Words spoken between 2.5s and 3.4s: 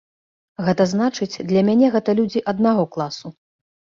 аднаго класу.